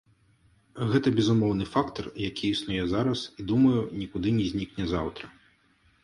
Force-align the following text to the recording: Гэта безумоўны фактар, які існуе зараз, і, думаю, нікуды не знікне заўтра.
Гэта 0.91 1.07
безумоўны 1.17 1.65
фактар, 1.73 2.05
які 2.29 2.45
існуе 2.53 2.85
зараз, 2.93 3.19
і, 3.39 3.45
думаю, 3.51 3.81
нікуды 3.99 4.29
не 4.39 4.47
знікне 4.53 4.87
заўтра. 4.95 5.25